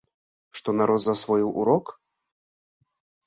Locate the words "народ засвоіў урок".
0.79-1.85